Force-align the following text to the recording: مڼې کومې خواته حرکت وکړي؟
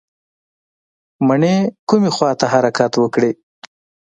مڼې 1.27 1.55
کومې 1.89 2.09
خواته 2.15 2.45
حرکت 2.53 2.91
وکړي؟ 2.97 3.31